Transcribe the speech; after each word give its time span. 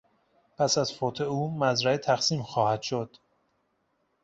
پس 0.57 0.77
از 0.77 0.93
فوت 0.93 1.21
او 1.21 1.57
مزرعه 1.57 1.97
تقسیم 1.97 2.43
خواهد 2.43 2.81
شد. 2.81 3.17